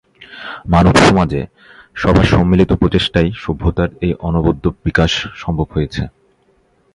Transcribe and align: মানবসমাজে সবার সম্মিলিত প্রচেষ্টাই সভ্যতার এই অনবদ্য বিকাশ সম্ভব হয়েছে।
মানবসমাজে 0.65 1.41
সবার 1.95 2.25
সম্মিলিত 2.25 2.71
প্রচেষ্টাই 2.73 3.29
সভ্যতার 3.43 3.89
এই 4.05 4.13
অনবদ্য 4.27 4.65
বিকাশ 4.85 5.11
সম্ভব 5.35 5.67
হয়েছে। 5.75 6.01